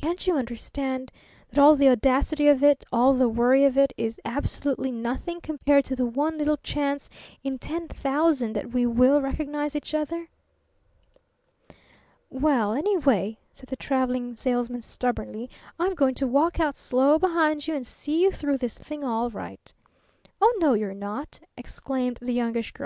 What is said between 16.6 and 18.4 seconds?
out slow behind you and see you